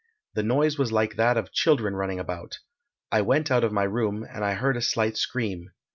The 0.33 0.41
noise 0.41 0.79
was 0.79 0.91
like 0.91 1.15
that 1.15 1.37
of 1.37 1.51
children 1.53 1.93
running 1.93 2.19
about. 2.19 2.57
I 3.11 3.21
went 3.21 3.51
out 3.51 3.63
of 3.63 3.71
my 3.71 3.83
room, 3.83 4.25
and 4.27 4.43
I 4.43 4.53
heard 4.55 4.75
a 4.75 4.81
slight 4.81 5.15
scream. 5.15 5.73